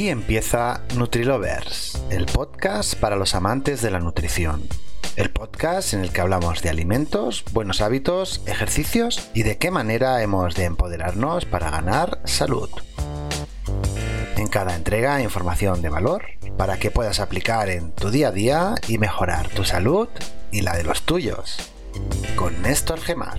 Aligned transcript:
Aquí 0.00 0.08
empieza 0.08 0.80
NutriLovers, 0.96 2.06
el 2.08 2.24
podcast 2.24 2.94
para 2.94 3.16
los 3.16 3.34
amantes 3.34 3.82
de 3.82 3.90
la 3.90 4.00
nutrición. 4.00 4.66
El 5.14 5.28
podcast 5.28 5.92
en 5.92 6.00
el 6.00 6.10
que 6.10 6.22
hablamos 6.22 6.62
de 6.62 6.70
alimentos, 6.70 7.44
buenos 7.52 7.82
hábitos, 7.82 8.40
ejercicios 8.46 9.28
y 9.34 9.42
de 9.42 9.58
qué 9.58 9.70
manera 9.70 10.22
hemos 10.22 10.54
de 10.54 10.64
empoderarnos 10.64 11.44
para 11.44 11.70
ganar 11.70 12.18
salud. 12.24 12.70
En 14.38 14.48
cada 14.48 14.74
entrega 14.74 15.20
información 15.20 15.82
de 15.82 15.90
valor 15.90 16.24
para 16.56 16.78
que 16.78 16.90
puedas 16.90 17.20
aplicar 17.20 17.68
en 17.68 17.92
tu 17.92 18.10
día 18.10 18.28
a 18.28 18.32
día 18.32 18.74
y 18.88 18.96
mejorar 18.96 19.50
tu 19.50 19.64
salud 19.64 20.08
y 20.50 20.62
la 20.62 20.78
de 20.78 20.84
los 20.84 21.02
tuyos. 21.02 21.58
Con 22.36 22.62
Néstor 22.62 23.02
Gemar. 23.02 23.38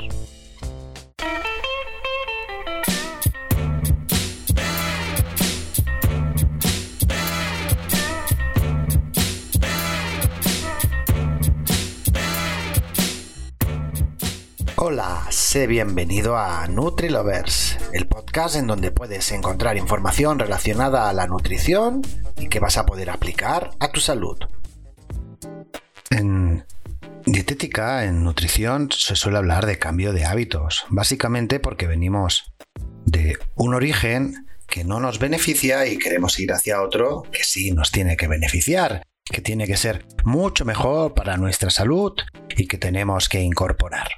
Hola, 14.94 15.26
sé 15.30 15.68
bienvenido 15.68 16.36
a 16.38 16.68
NutriLovers, 16.68 17.78
el 17.94 18.10
podcast 18.10 18.58
en 18.58 18.68
donde 18.68 18.92
puedes 18.92 19.32
encontrar 19.32 19.78
información 19.78 20.38
relacionada 20.38 21.08
a 21.08 21.14
la 21.14 21.28
nutrición 21.28 22.02
y 22.38 22.50
que 22.50 22.60
vas 22.60 22.78
a 22.78 22.86
poder 22.86 23.10
aplicar 23.10 23.70
a 23.80 23.90
tu 23.94 24.02
salud. 24.02 24.38
En 26.10 26.66
dietética, 27.26 28.04
en 28.04 28.26
nutrición, 28.26 28.90
se 28.92 29.16
suele 29.16 29.38
hablar 29.38 29.66
de 29.66 29.80
cambio 29.80 30.12
de 30.12 30.26
hábitos, 30.26 30.84
básicamente 30.90 31.62
porque 31.62 31.88
venimos 31.88 32.52
de 33.06 33.38
un 33.56 33.74
origen 33.74 34.46
que 34.68 34.84
no 34.84 35.00
nos 35.00 35.20
beneficia 35.20 35.88
y 35.88 35.98
queremos 36.00 36.38
ir 36.38 36.52
hacia 36.52 36.82
otro 36.82 37.24
que 37.32 37.46
sí 37.46 37.72
nos 37.72 37.92
tiene 37.92 38.18
que 38.18 38.28
beneficiar, 38.28 39.04
que 39.24 39.40
tiene 39.40 39.68
que 39.68 39.78
ser 39.78 40.06
mucho 40.26 40.66
mejor 40.66 41.14
para 41.14 41.38
nuestra 41.38 41.70
salud 41.70 42.12
y 42.58 42.68
que 42.68 42.78
tenemos 42.78 43.30
que 43.30 43.40
incorporar. 43.40 44.10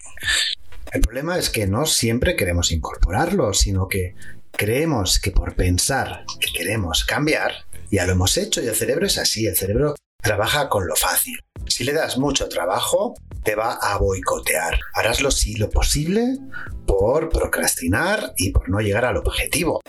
El 0.94 1.02
problema 1.02 1.40
es 1.40 1.50
que 1.50 1.66
no 1.66 1.88
siempre 1.88 2.36
queremos 2.36 2.72
incorporarlo, 2.72 3.52
sino 3.56 3.88
que 3.88 4.14
creemos 4.52 5.20
que 5.20 5.32
por 5.32 5.56
pensar 5.56 6.24
que 6.40 6.54
queremos 6.54 7.04
cambiar, 7.04 7.52
ya 7.90 8.06
lo 8.06 8.12
hemos 8.12 8.38
hecho 8.38 8.62
y 8.62 8.68
el 8.68 8.76
cerebro 8.76 9.08
es 9.08 9.18
así, 9.18 9.48
el 9.48 9.58
cerebro 9.58 9.96
trabaja 10.22 10.70
con 10.70 10.88
lo 10.88 10.96
fácil. 10.96 11.40
Si 11.66 11.84
le 11.84 11.94
das 11.94 12.20
mucho 12.20 12.48
trabajo, 12.48 13.16
te 13.44 13.56
va 13.56 13.74
a 13.74 13.98
boicotear. 13.98 14.80
Harás 14.94 15.22
lo, 15.22 15.30
lo 15.58 15.70
posible 15.72 16.38
por 16.86 17.30
procrastinar 17.30 18.32
y 18.38 18.52
por 18.52 18.70
no 18.70 18.80
llegar 18.80 19.06
al 19.06 19.18
objetivo. 19.18 19.82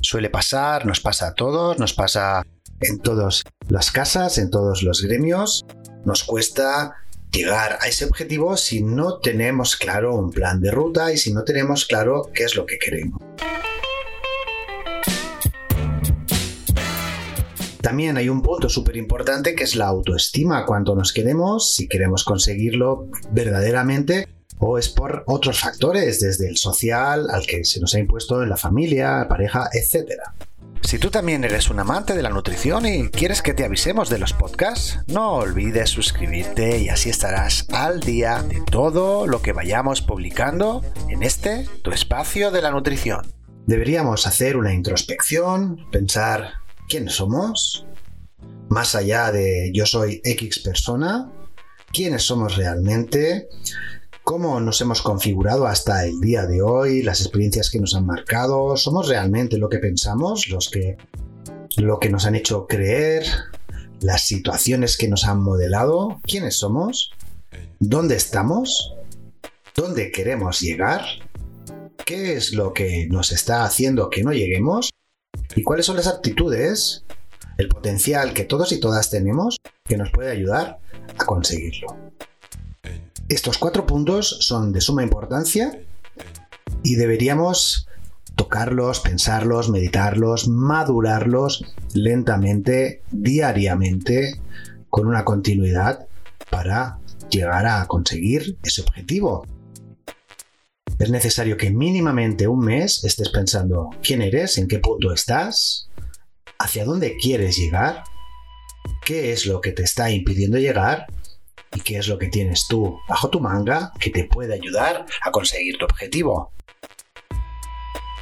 Suele 0.00 0.30
pasar, 0.30 0.86
nos 0.86 1.00
pasa 1.00 1.28
a 1.28 1.34
todos, 1.34 1.80
nos 1.80 1.94
pasa 1.94 2.44
en 2.80 3.00
todas 3.00 3.42
las 3.68 3.90
casas, 3.90 4.38
en 4.38 4.50
todos 4.50 4.84
los 4.84 5.02
gremios. 5.02 5.64
Nos 6.04 6.22
cuesta 6.22 6.94
llegar 7.32 7.78
a 7.80 7.88
ese 7.88 8.04
objetivo 8.04 8.56
si 8.56 8.82
no 8.82 9.18
tenemos 9.18 9.76
claro 9.76 10.14
un 10.14 10.30
plan 10.30 10.60
de 10.60 10.70
ruta 10.70 11.12
y 11.12 11.16
si 11.16 11.32
no 11.32 11.44
tenemos 11.44 11.86
claro 11.86 12.30
qué 12.34 12.44
es 12.44 12.54
lo 12.54 12.66
que 12.66 12.78
queremos. 12.78 13.20
También 17.80 18.16
hay 18.16 18.28
un 18.28 18.42
punto 18.42 18.68
súper 18.68 18.96
importante 18.96 19.56
que 19.56 19.64
es 19.64 19.74
la 19.74 19.86
autoestima, 19.86 20.64
cuánto 20.66 20.94
nos 20.94 21.12
queremos, 21.12 21.74
si 21.74 21.88
queremos 21.88 22.22
conseguirlo 22.22 23.08
verdaderamente 23.32 24.28
o 24.58 24.78
es 24.78 24.88
por 24.88 25.24
otros 25.26 25.58
factores, 25.58 26.20
desde 26.20 26.48
el 26.48 26.56
social 26.56 27.28
al 27.28 27.44
que 27.44 27.64
se 27.64 27.80
nos 27.80 27.94
ha 27.94 27.98
impuesto 27.98 28.40
en 28.42 28.50
la 28.50 28.56
familia, 28.56 29.26
pareja, 29.28 29.68
etcétera. 29.72 30.34
Si 30.92 30.98
tú 30.98 31.08
también 31.10 31.42
eres 31.42 31.70
un 31.70 31.80
amante 31.80 32.14
de 32.14 32.20
la 32.20 32.28
nutrición 32.28 32.84
y 32.84 33.08
quieres 33.08 33.40
que 33.40 33.54
te 33.54 33.64
avisemos 33.64 34.10
de 34.10 34.18
los 34.18 34.34
podcasts, 34.34 34.98
no 35.06 35.36
olvides 35.36 35.88
suscribirte 35.88 36.80
y 36.80 36.90
así 36.90 37.08
estarás 37.08 37.66
al 37.72 38.00
día 38.00 38.42
de 38.42 38.60
todo 38.60 39.26
lo 39.26 39.40
que 39.40 39.54
vayamos 39.54 40.02
publicando 40.02 40.84
en 41.08 41.22
este, 41.22 41.66
tu 41.80 41.92
espacio 41.92 42.50
de 42.50 42.60
la 42.60 42.72
nutrición. 42.72 43.32
Deberíamos 43.66 44.26
hacer 44.26 44.58
una 44.58 44.74
introspección, 44.74 45.88
pensar 45.90 46.56
quiénes 46.90 47.14
somos, 47.14 47.86
más 48.68 48.94
allá 48.94 49.32
de 49.32 49.70
yo 49.72 49.86
soy 49.86 50.20
X 50.22 50.58
persona, 50.58 51.32
quiénes 51.90 52.22
somos 52.22 52.56
realmente, 52.56 53.48
cómo 54.24 54.60
nos 54.60 54.80
hemos 54.80 55.02
configurado 55.02 55.66
hasta 55.66 56.06
el 56.06 56.20
día 56.20 56.46
de 56.46 56.62
hoy, 56.62 57.02
las 57.02 57.20
experiencias 57.20 57.70
que 57.70 57.80
nos 57.80 57.94
han 57.94 58.06
marcado, 58.06 58.76
somos 58.76 59.08
realmente 59.08 59.58
lo 59.58 59.68
que 59.68 59.78
pensamos, 59.78 60.48
los 60.48 60.70
que 60.70 60.96
lo 61.76 61.98
que 61.98 62.10
nos 62.10 62.26
han 62.26 62.34
hecho 62.34 62.66
creer, 62.66 63.24
las 64.00 64.26
situaciones 64.26 64.96
que 64.96 65.08
nos 65.08 65.24
han 65.24 65.42
modelado, 65.42 66.20
quiénes 66.22 66.58
somos, 66.58 67.12
dónde 67.78 68.16
estamos, 68.16 68.94
dónde 69.74 70.10
queremos 70.12 70.60
llegar, 70.60 71.02
qué 72.04 72.34
es 72.34 72.52
lo 72.52 72.74
que 72.74 73.06
nos 73.08 73.32
está 73.32 73.64
haciendo 73.64 74.10
que 74.10 74.22
no 74.22 74.32
lleguemos 74.32 74.90
y 75.54 75.62
cuáles 75.62 75.86
son 75.86 75.96
las 75.96 76.08
aptitudes, 76.08 77.04
el 77.56 77.68
potencial 77.68 78.34
que 78.34 78.44
todos 78.44 78.72
y 78.72 78.80
todas 78.80 79.10
tenemos 79.10 79.56
que 79.84 79.96
nos 79.96 80.10
puede 80.10 80.30
ayudar 80.30 80.78
a 81.18 81.24
conseguirlo. 81.24 82.11
Estos 83.28 83.58
cuatro 83.58 83.86
puntos 83.86 84.38
son 84.40 84.72
de 84.72 84.80
suma 84.80 85.02
importancia 85.02 85.80
y 86.82 86.96
deberíamos 86.96 87.86
tocarlos, 88.34 89.00
pensarlos, 89.00 89.70
meditarlos, 89.70 90.48
madurarlos 90.48 91.64
lentamente, 91.94 93.02
diariamente, 93.10 94.40
con 94.90 95.06
una 95.06 95.24
continuidad 95.24 96.06
para 96.50 96.98
llegar 97.30 97.66
a 97.66 97.86
conseguir 97.86 98.58
ese 98.62 98.82
objetivo. 98.82 99.46
Es 100.98 101.10
necesario 101.10 101.56
que 101.56 101.70
mínimamente 101.70 102.46
un 102.46 102.64
mes 102.64 103.02
estés 103.04 103.30
pensando 103.30 103.90
quién 104.02 104.22
eres, 104.22 104.58
en 104.58 104.68
qué 104.68 104.78
punto 104.78 105.12
estás, 105.12 105.88
hacia 106.58 106.84
dónde 106.84 107.16
quieres 107.16 107.56
llegar, 107.56 108.04
qué 109.04 109.32
es 109.32 109.46
lo 109.46 109.60
que 109.60 109.72
te 109.72 109.82
está 109.82 110.10
impidiendo 110.10 110.58
llegar 110.58 111.06
y 111.74 111.80
qué 111.80 111.98
es 111.98 112.08
lo 112.08 112.18
que 112.18 112.28
tienes 112.28 112.66
tú 112.68 112.98
bajo 113.08 113.30
tu 113.30 113.40
manga 113.40 113.92
que 113.98 114.10
te 114.10 114.24
puede 114.24 114.54
ayudar 114.54 115.06
a 115.22 115.30
conseguir 115.30 115.78
tu 115.78 115.84
objetivo. 115.84 116.52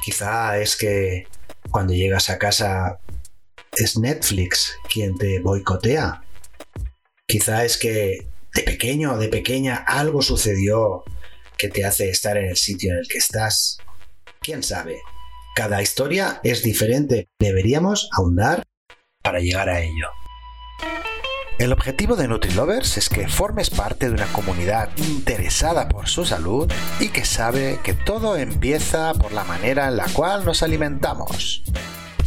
Quizá 0.01 0.57
es 0.57 0.75
que 0.75 1.27
cuando 1.69 1.93
llegas 1.93 2.29
a 2.29 2.37
casa 2.37 2.99
es 3.71 3.97
Netflix 3.97 4.75
quien 4.91 5.17
te 5.17 5.39
boicotea. 5.39 6.23
Quizá 7.27 7.63
es 7.63 7.77
que 7.77 8.27
de 8.53 8.63
pequeño 8.63 9.13
o 9.13 9.17
de 9.17 9.29
pequeña 9.29 9.75
algo 9.75 10.21
sucedió 10.21 11.03
que 11.57 11.69
te 11.69 11.85
hace 11.85 12.09
estar 12.09 12.37
en 12.37 12.49
el 12.49 12.57
sitio 12.57 12.91
en 12.91 12.99
el 12.99 13.07
que 13.07 13.19
estás. 13.19 13.77
¿Quién 14.41 14.63
sabe? 14.63 14.97
Cada 15.55 15.81
historia 15.81 16.39
es 16.43 16.63
diferente. 16.63 17.27
Deberíamos 17.39 18.09
ahondar 18.11 18.63
para 19.21 19.39
llegar 19.39 19.69
a 19.69 19.81
ello. 19.81 20.09
El 21.61 21.73
objetivo 21.73 22.15
de 22.15 22.27
NutriLovers 22.27 22.97
es 22.97 23.07
que 23.07 23.27
formes 23.27 23.69
parte 23.69 24.07
de 24.07 24.15
una 24.15 24.25
comunidad 24.33 24.89
interesada 24.97 25.87
por 25.89 26.09
su 26.09 26.25
salud 26.25 26.67
y 26.99 27.09
que 27.09 27.23
sabe 27.23 27.79
que 27.83 27.93
todo 27.93 28.35
empieza 28.35 29.13
por 29.13 29.31
la 29.31 29.43
manera 29.43 29.87
en 29.87 29.95
la 29.95 30.07
cual 30.11 30.43
nos 30.43 30.63
alimentamos. 30.63 31.61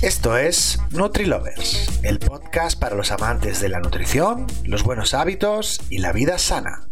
Esto 0.02 0.36
es 0.36 0.78
NutriLovers, 0.92 1.98
el 2.04 2.20
podcast 2.20 2.78
para 2.78 2.94
los 2.94 3.10
amantes 3.10 3.60
de 3.60 3.70
la 3.70 3.80
nutrición, 3.80 4.46
los 4.62 4.84
buenos 4.84 5.14
hábitos 5.14 5.80
y 5.90 5.98
la 5.98 6.12
vida 6.12 6.38
sana. 6.38 6.88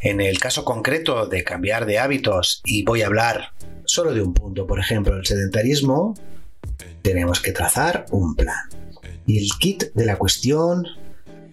En 0.00 0.20
el 0.20 0.38
caso 0.38 0.66
concreto 0.66 1.28
de 1.28 1.44
cambiar 1.44 1.86
de 1.86 1.98
hábitos, 1.98 2.60
y 2.62 2.84
voy 2.84 3.00
a 3.00 3.06
hablar 3.06 3.54
solo 3.86 4.12
de 4.12 4.20
un 4.20 4.34
punto, 4.34 4.66
por 4.66 4.78
ejemplo, 4.78 5.16
el 5.16 5.24
sedentarismo, 5.24 6.12
tenemos 7.00 7.40
que 7.40 7.52
trazar 7.52 8.04
un 8.10 8.36
plan. 8.36 8.68
Y 9.24 9.38
el 9.38 9.48
kit 9.58 9.94
de 9.94 10.04
la 10.04 10.18
cuestión 10.18 10.84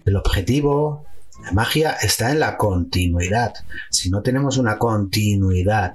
el 0.04 0.16
objetivo, 0.16 1.04
la 1.42 1.52
magia 1.52 1.92
está 1.92 2.30
en 2.32 2.40
la 2.40 2.56
continuidad. 2.56 3.54
Si 3.90 4.10
no 4.10 4.22
tenemos 4.22 4.58
una 4.58 4.78
continuidad 4.78 5.94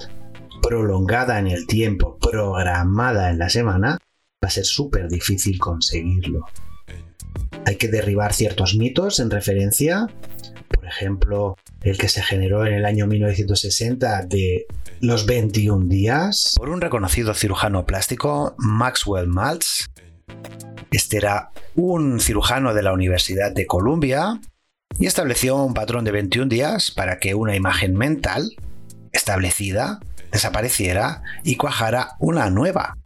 prolongada 0.62 1.40
en 1.40 1.48
el 1.48 1.68
tiempo, 1.68 2.18
programada 2.19 3.30
en 3.30 3.38
la 3.38 3.50
semana, 3.50 3.98
va 4.44 4.48
a 4.48 4.50
ser 4.50 4.66
súper 4.66 5.07
difícil 5.07 5.60
conseguirlo. 5.60 6.46
Hay 7.66 7.75
que 7.78 7.88
derribar 7.88 8.34
ciertos 8.34 8.75
mitos 8.75 9.19
en 9.19 9.30
referencia, 9.30 10.07
por 10.69 10.86
ejemplo, 10.86 11.56
el 11.81 11.98
que 11.98 12.10
se 12.10 12.24
generó 12.24 12.66
en 12.66 12.74
el 12.74 12.86
año 12.86 13.07
1960 13.07 14.25
de 14.25 14.66
los 15.02 15.25
21 15.25 15.88
días 15.88 16.56
por 16.57 16.69
un 16.69 16.81
reconocido 16.81 17.34
cirujano 17.34 17.86
plástico, 17.86 18.56
Maxwell 18.57 19.28
Maltz, 19.28 19.88
este 20.92 21.18
era 21.18 21.51
un 21.75 22.19
cirujano 22.19 22.74
de 22.74 22.83
la 22.83 22.94
Universidad 22.94 23.51
de 23.51 23.66
Columbia 23.66 24.39
y 24.98 25.07
estableció 25.07 25.57
un 25.57 25.74
patrón 25.74 26.06
de 26.06 26.12
21 26.12 26.48
días 26.48 26.92
para 26.92 27.19
que 27.19 27.36
una 27.36 27.56
imagen 27.56 27.95
mental 27.95 28.56
establecida 29.12 30.00
desapareciera 30.31 31.22
y 31.44 31.57
cuajara 31.57 32.16
una 32.19 32.50
nueva. 32.50 32.98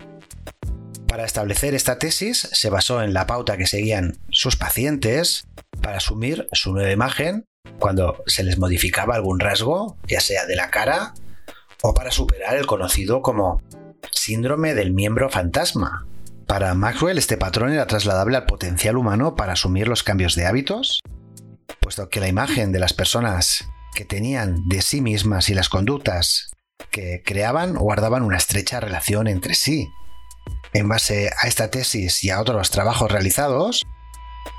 Para 1.07 1.25
establecer 1.25 1.73
esta 1.73 1.97
tesis 1.97 2.49
se 2.51 2.69
basó 2.69 3.01
en 3.01 3.13
la 3.13 3.25
pauta 3.25 3.57
que 3.57 3.65
seguían 3.65 4.17
sus 4.31 4.55
pacientes 4.55 5.47
para 5.81 5.97
asumir 5.97 6.47
su 6.51 6.71
nueva 6.73 6.91
imagen 6.91 7.45
cuando 7.79 8.23
se 8.27 8.43
les 8.43 8.57
modificaba 8.59 9.15
algún 9.15 9.39
rasgo, 9.39 9.97
ya 10.07 10.21
sea 10.21 10.45
de 10.45 10.55
la 10.55 10.69
cara 10.69 11.13
o 11.81 11.93
para 11.93 12.11
superar 12.11 12.55
el 12.57 12.67
conocido 12.67 13.21
como 13.21 13.63
síndrome 14.11 14.75
del 14.75 14.91
miembro 14.91 15.29
fantasma. 15.29 16.05
Para 16.49 16.73
Maxwell 16.73 17.19
este 17.19 17.37
patrón 17.37 17.73
era 17.73 17.85
trasladable 17.85 18.35
al 18.35 18.47
potencial 18.47 18.97
humano 18.97 19.35
para 19.35 19.53
asumir 19.53 19.87
los 19.87 20.01
cambios 20.01 20.33
de 20.33 20.47
hábitos, 20.47 20.99
puesto 21.79 22.09
que 22.09 22.19
la 22.19 22.27
imagen 22.27 22.71
de 22.71 22.79
las 22.79 22.91
personas 22.91 23.69
que 23.93 24.03
tenían 24.03 24.67
de 24.67 24.81
sí 24.81 24.99
mismas 24.99 25.49
y 25.49 25.53
las 25.53 25.69
conductas 25.69 26.49
que 26.89 27.21
creaban 27.23 27.75
guardaban 27.75 28.23
una 28.23 28.37
estrecha 28.37 28.79
relación 28.79 29.27
entre 29.27 29.53
sí. 29.53 29.89
En 30.73 30.89
base 30.89 31.29
a 31.39 31.47
esta 31.47 31.69
tesis 31.69 32.23
y 32.23 32.31
a 32.31 32.41
otros 32.41 32.71
trabajos 32.71 33.11
realizados, 33.11 33.83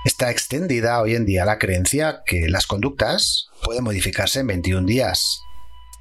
está 0.04 0.30
extendida 0.30 1.00
hoy 1.00 1.16
en 1.16 1.26
día 1.26 1.44
la 1.44 1.58
creencia 1.58 2.22
que 2.24 2.48
las 2.48 2.68
conductas 2.68 3.48
pueden 3.64 3.82
modificarse 3.82 4.38
en 4.38 4.46
21 4.46 4.86
días. 4.86 5.40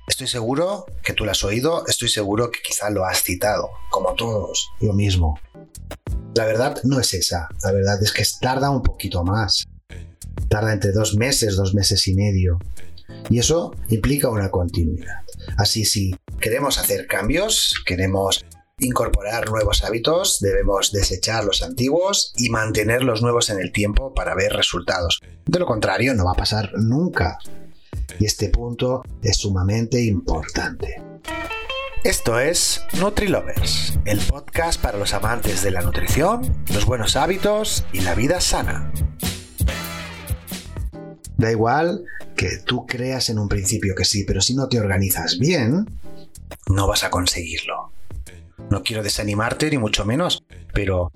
Estoy 0.07 0.27
seguro 0.27 0.85
que 1.03 1.13
tú 1.13 1.25
lo 1.25 1.31
has 1.31 1.43
oído, 1.43 1.87
estoy 1.87 2.09
seguro 2.09 2.51
que 2.51 2.59
quizá 2.61 2.91
lo 2.91 3.05
has 3.05 3.23
citado, 3.23 3.71
como 3.89 4.13
todos, 4.13 4.71
lo 4.81 4.93
mismo. 4.93 5.39
La 6.39 6.45
verdad 6.45 6.79
no 6.85 7.01
es 7.01 7.13
esa, 7.13 7.49
la 7.65 7.73
verdad 7.73 8.01
es 8.01 8.13
que 8.13 8.23
tarda 8.39 8.69
un 8.69 8.81
poquito 8.81 9.25
más. 9.25 9.65
Tarda 10.47 10.71
entre 10.71 10.93
dos 10.93 11.17
meses, 11.17 11.57
dos 11.57 11.73
meses 11.73 12.07
y 12.07 12.15
medio. 12.15 12.59
Y 13.29 13.39
eso 13.39 13.75
implica 13.89 14.29
una 14.29 14.49
continuidad. 14.49 15.17
Así 15.57 15.83
si 15.83 16.15
queremos 16.39 16.77
hacer 16.77 17.07
cambios, 17.07 17.73
queremos 17.85 18.45
incorporar 18.77 19.49
nuevos 19.49 19.83
hábitos, 19.83 20.39
debemos 20.39 20.93
desechar 20.93 21.43
los 21.43 21.61
antiguos 21.61 22.31
y 22.37 22.49
mantener 22.49 23.03
los 23.03 23.21
nuevos 23.21 23.49
en 23.49 23.59
el 23.59 23.73
tiempo 23.73 24.13
para 24.13 24.33
ver 24.33 24.53
resultados. 24.53 25.19
De 25.45 25.59
lo 25.59 25.65
contrario, 25.65 26.13
no 26.13 26.23
va 26.23 26.31
a 26.31 26.35
pasar 26.35 26.71
nunca. 26.77 27.37
Y 28.17 28.23
este 28.23 28.47
punto 28.47 29.03
es 29.21 29.35
sumamente 29.35 30.01
importante. 30.01 31.01
Esto 32.05 32.39
es 32.39 32.81
NutriLovers, 32.97 33.99
el 34.05 34.19
podcast 34.19 34.81
para 34.81 34.97
los 34.97 35.13
amantes 35.13 35.61
de 35.63 35.71
la 35.71 35.81
nutrición, 35.81 36.63
los 36.73 36.85
buenos 36.85 37.17
hábitos 37.17 37.83
y 37.91 37.99
la 37.99 38.15
vida 38.15 38.39
sana. 38.39 38.89
Da 41.35 41.51
igual 41.51 42.05
que 42.37 42.51
tú 42.65 42.85
creas 42.87 43.29
en 43.29 43.37
un 43.37 43.49
principio 43.49 43.95
que 43.95 44.05
sí, 44.05 44.23
pero 44.23 44.39
si 44.39 44.55
no 44.55 44.69
te 44.69 44.79
organizas 44.79 45.39
bien, 45.39 45.89
no 46.69 46.87
vas 46.87 47.03
a 47.03 47.09
conseguirlo. 47.09 47.91
No 48.69 48.81
quiero 48.81 49.03
desanimarte 49.03 49.69
ni 49.69 49.77
mucho 49.77 50.05
menos, 50.05 50.41
pero 50.73 51.11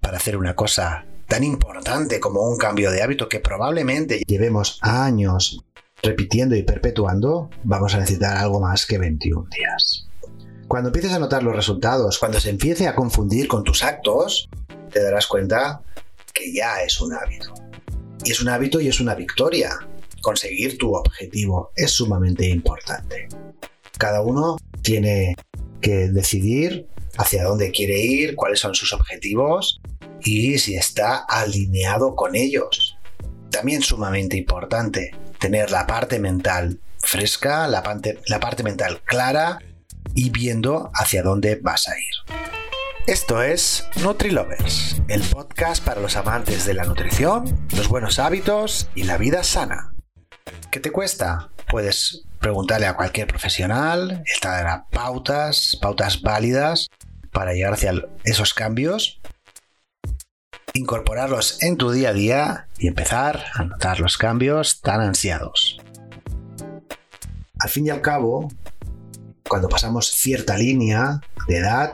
para 0.00 0.18
hacer 0.18 0.36
una 0.36 0.54
cosa 0.54 1.04
tan 1.26 1.42
importante 1.42 2.20
como 2.20 2.42
un 2.42 2.58
cambio 2.58 2.92
de 2.92 3.02
hábito 3.02 3.28
que 3.28 3.40
probablemente 3.40 4.22
llevemos 4.24 4.78
años 4.82 5.64
repitiendo 6.00 6.54
y 6.54 6.62
perpetuando, 6.62 7.50
vamos 7.64 7.92
a 7.94 7.98
necesitar 7.98 8.36
algo 8.36 8.60
más 8.60 8.86
que 8.86 8.98
21 8.98 9.48
días. 9.50 10.08
Cuando 10.72 10.88
empieces 10.88 11.12
a 11.12 11.18
notar 11.18 11.42
los 11.42 11.54
resultados, 11.54 12.18
cuando 12.18 12.40
se 12.40 12.48
empiece 12.48 12.88
a 12.88 12.94
confundir 12.94 13.46
con 13.46 13.62
tus 13.62 13.84
actos, 13.84 14.48
te 14.90 15.02
darás 15.02 15.26
cuenta 15.26 15.82
que 16.32 16.50
ya 16.50 16.82
es 16.82 16.98
un 16.98 17.12
hábito. 17.12 17.52
Y 18.24 18.30
es 18.30 18.40
un 18.40 18.48
hábito 18.48 18.80
y 18.80 18.88
es 18.88 18.98
una 18.98 19.14
victoria. 19.14 19.68
Conseguir 20.22 20.78
tu 20.78 20.94
objetivo 20.94 21.72
es 21.76 21.90
sumamente 21.90 22.48
importante. 22.48 23.28
Cada 23.98 24.22
uno 24.22 24.56
tiene 24.80 25.36
que 25.82 26.08
decidir 26.08 26.88
hacia 27.18 27.44
dónde 27.44 27.70
quiere 27.70 28.00
ir, 28.00 28.34
cuáles 28.34 28.60
son 28.60 28.74
sus 28.74 28.94
objetivos 28.94 29.78
y 30.22 30.56
si 30.56 30.76
está 30.76 31.18
alineado 31.18 32.16
con 32.16 32.34
ellos. 32.34 32.96
También 33.50 33.82
sumamente 33.82 34.38
importante 34.38 35.10
tener 35.38 35.70
la 35.70 35.86
parte 35.86 36.18
mental 36.18 36.80
fresca, 36.98 37.68
la 37.68 37.82
parte, 37.82 38.20
la 38.26 38.40
parte 38.40 38.62
mental 38.62 39.02
clara 39.04 39.58
y 40.14 40.30
viendo 40.30 40.90
hacia 40.94 41.22
dónde 41.22 41.56
vas 41.62 41.88
a 41.88 41.98
ir. 41.98 42.36
Esto 43.06 43.42
es 43.42 43.88
NutriLovers, 44.00 45.02
el 45.08 45.22
podcast 45.22 45.84
para 45.84 46.00
los 46.00 46.16
amantes 46.16 46.64
de 46.64 46.74
la 46.74 46.84
nutrición, 46.84 47.66
los 47.76 47.88
buenos 47.88 48.20
hábitos 48.20 48.88
y 48.94 49.02
la 49.02 49.18
vida 49.18 49.42
sana. 49.42 49.92
¿Qué 50.70 50.78
te 50.78 50.92
cuesta? 50.92 51.50
Puedes 51.68 52.24
preguntarle 52.38 52.86
a 52.86 52.94
cualquier 52.94 53.26
profesional, 53.26 54.10
él 54.10 54.40
te 54.40 54.48
dará 54.48 54.86
pautas, 54.90 55.76
pautas 55.82 56.22
válidas 56.22 56.88
para 57.32 57.54
llegar 57.54 57.72
hacia 57.72 57.92
esos 58.24 58.54
cambios, 58.54 59.20
incorporarlos 60.74 61.62
en 61.62 61.76
tu 61.76 61.90
día 61.90 62.10
a 62.10 62.12
día 62.12 62.68
y 62.78 62.86
empezar 62.86 63.44
a 63.54 63.64
notar 63.64 64.00
los 64.00 64.16
cambios 64.16 64.80
tan 64.80 65.00
ansiados. 65.00 65.80
Al 67.58 67.68
fin 67.68 67.86
y 67.86 67.90
al 67.90 68.00
cabo, 68.00 68.48
cuando 69.52 69.68
pasamos 69.68 70.10
cierta 70.10 70.56
línea 70.56 71.20
de 71.46 71.58
edad, 71.58 71.92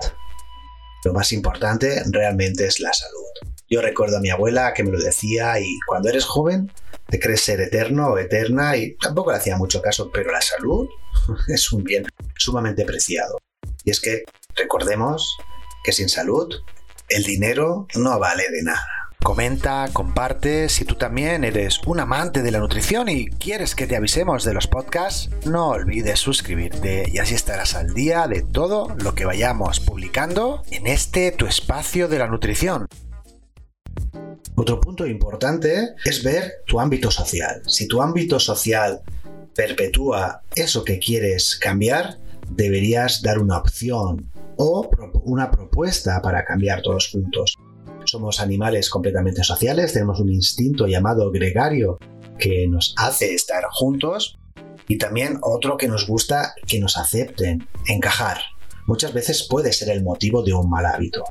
lo 1.02 1.12
más 1.12 1.32
importante 1.32 2.04
realmente 2.12 2.64
es 2.64 2.78
la 2.78 2.92
salud. 2.92 3.50
Yo 3.68 3.82
recuerdo 3.82 4.18
a 4.18 4.20
mi 4.20 4.30
abuela 4.30 4.72
que 4.74 4.84
me 4.84 4.92
lo 4.92 5.00
decía 5.00 5.58
y 5.58 5.66
cuando 5.88 6.08
eres 6.08 6.24
joven 6.24 6.70
te 7.08 7.18
crees 7.18 7.40
ser 7.40 7.60
eterno 7.60 8.10
o 8.10 8.18
eterna 8.18 8.76
y 8.76 8.96
tampoco 8.98 9.32
le 9.32 9.38
hacía 9.38 9.56
mucho 9.56 9.82
caso, 9.82 10.12
pero 10.14 10.30
la 10.30 10.40
salud 10.40 10.88
es 11.48 11.72
un 11.72 11.82
bien 11.82 12.06
sumamente 12.36 12.84
preciado. 12.84 13.38
Y 13.82 13.90
es 13.90 13.98
que 13.98 14.22
recordemos 14.54 15.36
que 15.82 15.90
sin 15.90 16.08
salud 16.08 16.54
el 17.08 17.24
dinero 17.24 17.88
no 17.96 18.20
vale 18.20 18.48
de 18.50 18.62
nada. 18.62 18.97
Comenta, 19.22 19.88
comparte, 19.92 20.68
si 20.68 20.84
tú 20.84 20.94
también 20.94 21.42
eres 21.42 21.80
un 21.86 21.98
amante 21.98 22.40
de 22.42 22.52
la 22.52 22.60
nutrición 22.60 23.08
y 23.08 23.26
quieres 23.26 23.74
que 23.74 23.88
te 23.88 23.96
avisemos 23.96 24.44
de 24.44 24.54
los 24.54 24.68
podcasts, 24.68 25.28
no 25.44 25.68
olvides 25.70 26.20
suscribirte 26.20 27.04
y 27.12 27.18
así 27.18 27.34
estarás 27.34 27.74
al 27.74 27.94
día 27.94 28.28
de 28.28 28.42
todo 28.42 28.94
lo 29.02 29.14
que 29.16 29.24
vayamos 29.24 29.80
publicando 29.80 30.62
en 30.70 30.86
este 30.86 31.32
tu 31.32 31.46
espacio 31.46 32.06
de 32.06 32.18
la 32.20 32.28
nutrición. 32.28 32.86
Otro 34.54 34.80
punto 34.80 35.04
importante 35.06 35.94
es 36.04 36.22
ver 36.22 36.62
tu 36.66 36.78
ámbito 36.78 37.10
social. 37.10 37.62
Si 37.66 37.88
tu 37.88 38.00
ámbito 38.00 38.38
social 38.38 39.00
perpetúa 39.54 40.42
eso 40.54 40.84
que 40.84 41.00
quieres 41.00 41.56
cambiar, 41.56 42.18
deberías 42.48 43.20
dar 43.20 43.40
una 43.40 43.58
opción 43.58 44.30
o 44.56 44.88
una 45.24 45.50
propuesta 45.50 46.22
para 46.22 46.44
cambiar 46.44 46.82
todos 46.82 47.08
juntos. 47.08 47.56
Somos 48.08 48.40
animales 48.40 48.88
completamente 48.88 49.44
sociales, 49.44 49.92
tenemos 49.92 50.18
un 50.18 50.32
instinto 50.32 50.86
llamado 50.86 51.30
gregario 51.30 51.98
que 52.38 52.66
nos 52.66 52.94
hace 52.96 53.34
estar 53.34 53.64
juntos 53.70 54.38
y 54.86 54.96
también 54.96 55.38
otro 55.42 55.76
que 55.76 55.88
nos 55.88 56.06
gusta 56.06 56.54
que 56.66 56.80
nos 56.80 56.96
acepten, 56.96 57.68
encajar. 57.86 58.38
Muchas 58.86 59.12
veces 59.12 59.46
puede 59.46 59.74
ser 59.74 59.90
el 59.90 60.02
motivo 60.02 60.42
de 60.42 60.54
un 60.54 60.70
mal 60.70 60.86
hábito. 60.86 61.22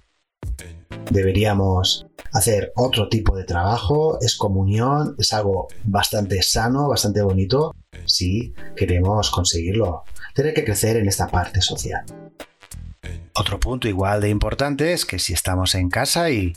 Deberíamos 1.10 2.06
hacer 2.32 2.74
otro 2.76 3.10
tipo 3.10 3.36
de 3.36 3.46
trabajo, 3.46 4.20
es 4.22 4.38
comunión, 4.38 5.16
es 5.18 5.34
algo 5.34 5.70
bastante 5.84 6.44
sano, 6.44 6.90
bastante 6.90 7.24
bonito, 7.24 7.74
si 8.06 8.54
queremos 8.76 9.32
conseguirlo. 9.32 10.04
Tener 10.36 10.54
que 10.54 10.64
crecer 10.64 10.98
en 10.98 11.08
esta 11.08 11.28
parte 11.28 11.60
social. 11.60 12.06
Otro 13.34 13.60
punto 13.60 13.88
igual 13.88 14.22
de 14.22 14.30
importante 14.30 14.94
es 14.94 15.06
que 15.06 15.18
si 15.18 15.34
estamos 15.34 15.74
en 15.74 15.90
casa 15.90 16.30
y 16.30 16.54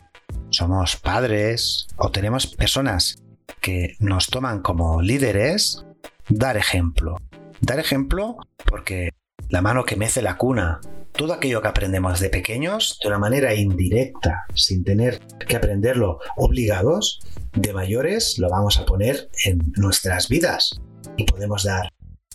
somos 0.50 0.96
padres 0.96 1.86
o 1.96 2.10
tenemos 2.10 2.46
personas 2.46 3.22
que 3.60 3.96
nos 3.98 4.28
toman 4.28 4.62
como 4.62 5.02
líderes, 5.02 5.84
dar 6.28 6.56
ejemplo. 6.56 7.16
Dar 7.60 7.78
ejemplo 7.78 8.36
porque 8.64 9.10
la 9.48 9.62
mano 9.62 9.84
que 9.84 9.96
mece 9.96 10.22
la 10.22 10.36
cuna, 10.36 10.80
todo 11.12 11.32
aquello 11.32 11.60
que 11.60 11.68
aprendemos 11.68 12.20
de 12.20 12.30
pequeños, 12.30 12.98
de 13.02 13.08
una 13.08 13.18
manera 13.18 13.54
indirecta, 13.54 14.44
sin 14.54 14.84
tener 14.84 15.20
que 15.46 15.56
aprenderlo 15.56 16.20
obligados, 16.36 17.20
de 17.52 17.72
mayores 17.72 18.38
lo 18.38 18.48
vamos 18.48 18.78
a 18.78 18.86
poner 18.86 19.28
en 19.44 19.72
nuestras 19.76 20.28
vidas. 20.28 20.80
Y 21.16 21.24
podemos 21.24 21.64
dar 21.64 21.92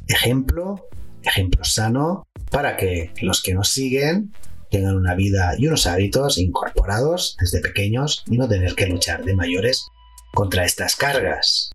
ejemplo, 0.08 0.88
ejemplo 1.24 1.64
sano, 1.64 2.28
para 2.52 2.78
que 2.78 3.12
los 3.22 3.42
que 3.42 3.54
nos 3.54 3.70
siguen 3.70 4.34
tengan 4.76 4.98
una 4.98 5.16
vida 5.16 5.56
y 5.58 5.68
unos 5.68 5.88
hábitos 5.88 6.38
incorporados 6.38 7.38
desde 7.40 7.62
pequeños 7.62 8.26
y 8.30 8.38
no 8.38 8.50
tener 8.50 8.76
que 8.76 8.88
luchar 8.88 9.24
de 9.24 9.34
mayores 9.34 9.88
contra 10.34 10.66
estas 10.66 10.98
cargas. 10.98 11.72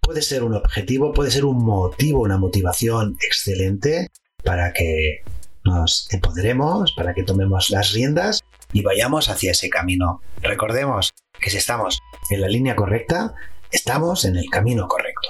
Puede 0.00 0.20
ser 0.20 0.42
un 0.42 0.54
objetivo, 0.54 1.12
puede 1.12 1.30
ser 1.30 1.44
un 1.44 1.64
motivo, 1.64 2.22
una 2.22 2.36
motivación 2.36 3.16
excelente 3.24 4.08
para 4.42 4.72
que 4.72 5.22
nos 5.64 6.12
empoderemos, 6.12 6.92
para 6.96 7.14
que 7.14 7.22
tomemos 7.22 7.70
las 7.70 7.92
riendas 7.92 8.40
y 8.72 8.82
vayamos 8.82 9.28
hacia 9.28 9.52
ese 9.52 9.70
camino. 9.70 10.20
Recordemos 10.42 11.14
que 11.40 11.50
si 11.50 11.58
estamos 11.58 12.00
en 12.30 12.40
la 12.40 12.48
línea 12.48 12.74
correcta, 12.74 13.34
estamos 13.70 14.24
en 14.24 14.34
el 14.34 14.50
camino 14.50 14.88
correcto. 14.88 15.28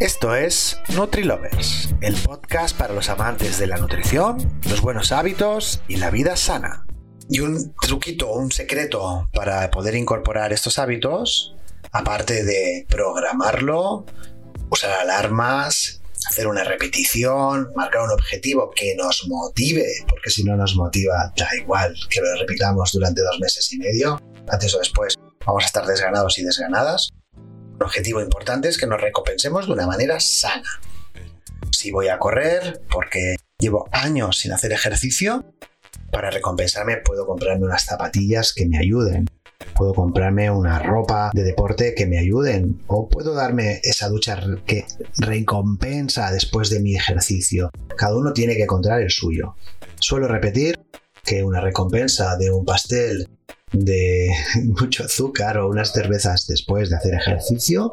Esto 0.00 0.34
es 0.34 0.78
NutriLovers, 0.94 1.90
el 2.00 2.14
podcast 2.14 2.74
para 2.74 2.94
los 2.94 3.10
amantes 3.10 3.58
de 3.58 3.66
la 3.66 3.76
nutrición, 3.76 4.58
los 4.66 4.80
buenos 4.80 5.12
hábitos 5.12 5.82
y 5.88 5.96
la 5.96 6.08
vida 6.08 6.36
sana. 6.36 6.86
Y 7.28 7.40
un 7.40 7.74
truquito, 7.74 8.32
un 8.32 8.50
secreto 8.50 9.28
para 9.34 9.70
poder 9.70 9.94
incorporar 9.94 10.54
estos 10.54 10.78
hábitos, 10.78 11.54
aparte 11.92 12.44
de 12.44 12.86
programarlo, 12.88 14.06
usar 14.70 14.90
alarmas, 15.00 16.00
hacer 16.30 16.46
una 16.46 16.64
repetición, 16.64 17.68
marcar 17.76 18.00
un 18.00 18.12
objetivo 18.12 18.70
que 18.74 18.94
nos 18.96 19.28
motive, 19.28 19.84
porque 20.08 20.30
si 20.30 20.44
no 20.44 20.56
nos 20.56 20.76
motiva, 20.76 21.30
da 21.36 21.48
igual 21.60 21.94
que 22.08 22.22
lo 22.22 22.40
repitamos 22.40 22.92
durante 22.92 23.20
dos 23.20 23.38
meses 23.38 23.70
y 23.70 23.76
medio, 23.76 24.18
antes 24.48 24.74
o 24.74 24.78
después 24.78 25.18
vamos 25.44 25.64
a 25.64 25.66
estar 25.66 25.84
desganados 25.84 26.38
y 26.38 26.42
desganadas. 26.42 27.10
Objetivo 27.80 28.20
importante 28.20 28.68
es 28.68 28.78
que 28.78 28.86
nos 28.86 29.00
recompensemos 29.00 29.66
de 29.66 29.72
una 29.72 29.86
manera 29.86 30.20
sana. 30.20 30.80
Si 31.72 31.90
voy 31.90 32.08
a 32.08 32.18
correr 32.18 32.82
porque 32.90 33.36
llevo 33.58 33.88
años 33.92 34.38
sin 34.38 34.52
hacer 34.52 34.72
ejercicio, 34.72 35.44
para 36.12 36.30
recompensarme 36.30 36.98
puedo 36.98 37.26
comprarme 37.26 37.66
unas 37.66 37.84
zapatillas 37.84 38.52
que 38.52 38.66
me 38.66 38.78
ayuden 38.78 39.26
puedo 39.74 39.94
comprarme 39.94 40.50
una 40.50 40.78
ropa 40.78 41.30
de 41.32 41.42
deporte 41.42 41.94
que 41.94 42.06
me 42.06 42.18
ayuden 42.18 42.82
o 42.86 43.08
puedo 43.08 43.34
darme 43.34 43.80
esa 43.82 44.08
ducha 44.08 44.38
que 44.66 44.84
recompensa 45.18 46.30
después 46.30 46.70
de 46.70 46.80
mi 46.80 46.94
ejercicio. 46.96 47.70
Cada 47.96 48.16
uno 48.16 48.32
tiene 48.32 48.56
que 48.56 48.64
encontrar 48.64 49.00
el 49.00 49.10
suyo. 49.10 49.54
Suelo 49.98 50.28
repetir 50.28 50.80
que 51.24 51.44
una 51.44 51.60
recompensa 51.60 52.36
de 52.36 52.50
un 52.50 52.64
pastel 52.64 53.28
de 53.72 54.28
mucho 54.80 55.04
azúcar 55.04 55.58
o 55.58 55.68
unas 55.68 55.92
cervezas 55.92 56.46
después 56.46 56.90
de 56.90 56.96
hacer 56.96 57.14
ejercicio, 57.14 57.92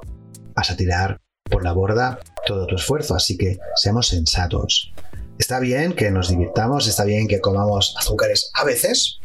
vas 0.53 0.72
a 0.72 0.75
tirar 0.77 1.19
por 1.50 1.63
la 1.63 1.72
borda 1.72 2.19
todo 2.46 2.67
tu 2.67 2.75
esfuerzo, 2.75 3.15
así 3.15 3.38
que 3.38 3.57
seamos 3.75 4.07
sensatos. 4.07 4.93
Está 5.38 5.60
bien 5.60 5.93
que 5.93 6.10
nos 6.12 6.29
divirtamos, 6.29 6.88
está 6.88 7.03
bien 7.03 7.27
que 7.27 7.39
comamos 7.39 7.96
azúcares 7.98 8.50
a 8.53 8.63
veces, 8.63 9.19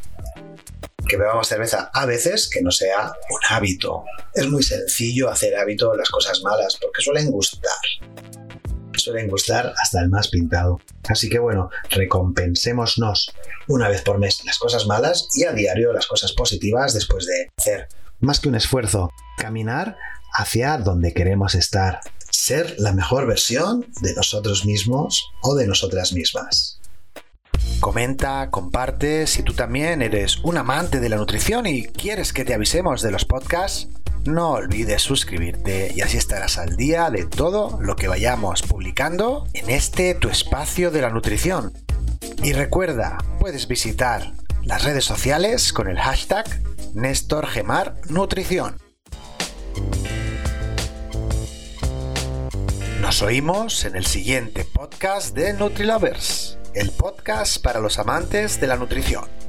que 1.08 1.16
bebamos 1.16 1.48
cerveza 1.48 1.90
a 1.92 2.06
veces 2.06 2.48
que 2.48 2.62
no 2.62 2.70
sea 2.70 3.12
un 3.30 3.40
hábito. 3.48 4.04
Es 4.34 4.48
muy 4.48 4.62
sencillo 4.62 5.30
hacer 5.30 5.56
hábito 5.56 5.94
las 5.94 6.10
cosas 6.10 6.40
malas 6.42 6.78
porque 6.80 7.02
suelen 7.02 7.30
gustar. 7.30 7.72
Suelen 9.02 9.28
gustar 9.28 9.72
hasta 9.82 10.00
el 10.00 10.08
más 10.08 10.28
pintado. 10.28 10.80
Así 11.08 11.28
que 11.28 11.38
bueno, 11.38 11.70
recompensémonos 11.90 13.32
una 13.68 13.88
vez 13.88 14.02
por 14.02 14.18
mes 14.18 14.44
las 14.44 14.58
cosas 14.58 14.86
malas 14.86 15.28
y 15.34 15.44
a 15.44 15.52
diario 15.52 15.92
las 15.92 16.06
cosas 16.06 16.32
positivas 16.32 16.94
después 16.94 17.26
de 17.26 17.50
hacer 17.56 17.88
más 18.20 18.38
que 18.38 18.48
un 18.48 18.54
esfuerzo, 18.54 19.10
caminar 19.36 19.96
hacia 20.32 20.78
donde 20.78 21.12
queremos 21.12 21.56
estar, 21.56 22.00
ser 22.30 22.76
la 22.78 22.92
mejor 22.92 23.26
versión 23.26 23.86
de 24.00 24.14
nosotros 24.14 24.64
mismos 24.64 25.30
o 25.42 25.56
de 25.56 25.66
nosotras 25.66 26.12
mismas. 26.12 26.78
Comenta, 27.82 28.48
comparte, 28.50 29.26
si 29.26 29.42
tú 29.42 29.54
también 29.54 30.02
eres 30.02 30.38
un 30.44 30.56
amante 30.56 31.00
de 31.00 31.08
la 31.08 31.16
nutrición 31.16 31.66
y 31.66 31.82
quieres 31.82 32.32
que 32.32 32.44
te 32.44 32.54
avisemos 32.54 33.02
de 33.02 33.10
los 33.10 33.24
podcasts, 33.24 33.88
no 34.24 34.52
olvides 34.52 35.02
suscribirte 35.02 35.90
y 35.92 36.00
así 36.00 36.16
estarás 36.16 36.58
al 36.58 36.76
día 36.76 37.10
de 37.10 37.26
todo 37.26 37.80
lo 37.80 37.96
que 37.96 38.06
vayamos 38.06 38.62
publicando 38.62 39.48
en 39.52 39.68
este 39.68 40.14
tu 40.14 40.28
espacio 40.28 40.92
de 40.92 41.00
la 41.00 41.10
nutrición. 41.10 41.72
Y 42.44 42.52
recuerda, 42.52 43.18
puedes 43.40 43.66
visitar 43.66 44.30
las 44.62 44.84
redes 44.84 45.04
sociales 45.04 45.72
con 45.72 45.88
el 45.88 45.98
hashtag 45.98 46.46
NéstorGemarNutrición. 46.94 48.76
Nos 53.00 53.22
oímos 53.22 53.84
en 53.84 53.96
el 53.96 54.06
siguiente 54.06 54.64
podcast 54.64 55.34
de 55.34 55.52
NutriLovers 55.54 56.51
el 56.74 56.90
podcast 56.90 57.62
para 57.62 57.80
los 57.80 57.98
amantes 57.98 58.60
de 58.60 58.66
la 58.66 58.76
nutrición. 58.76 59.41